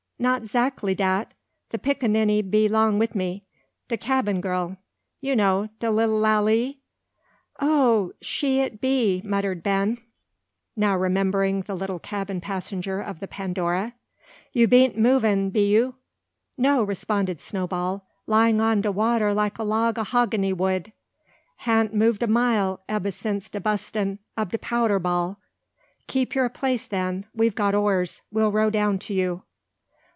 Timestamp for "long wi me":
2.69-3.43